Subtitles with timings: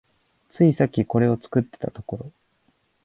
[0.49, 2.31] ついさっきこれ作ってたところ